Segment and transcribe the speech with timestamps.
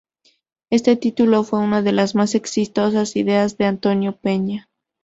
[0.71, 4.67] Este título fue una de las más exitosas ideas de Antonio Peña.